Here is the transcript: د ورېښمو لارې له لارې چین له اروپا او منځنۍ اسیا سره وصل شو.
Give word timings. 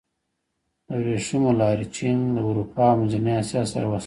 د 0.87 0.89
ورېښمو 0.99 1.51
لارې 1.59 1.85
له 1.85 1.85
لارې 1.85 1.93
چین 1.95 2.17
له 2.35 2.41
اروپا 2.49 2.85
او 2.91 2.97
منځنۍ 2.99 3.33
اسیا 3.41 3.63
سره 3.73 3.85
وصل 3.87 3.97
شو. 3.99 3.99